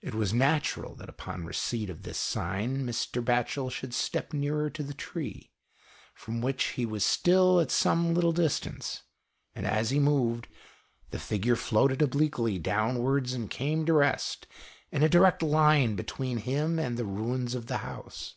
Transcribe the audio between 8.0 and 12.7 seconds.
little distance, and as he moved, the figure floated obliquely